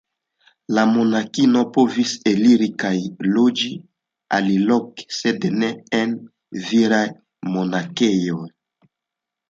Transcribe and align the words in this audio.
La 0.77 0.85
monaĥinoj 0.93 1.61
povis 1.75 2.13
eliri 2.31 2.71
kaj 2.85 2.95
loĝi 3.35 3.71
aliloke, 4.41 5.09
sed 5.21 5.49
ne 5.61 5.73
en 6.03 6.19
viraj 6.69 7.07
monaĥejoj. 7.57 8.45